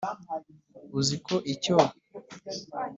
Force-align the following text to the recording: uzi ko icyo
uzi 0.99 1.15
ko 1.25 1.35
icyo 1.53 1.75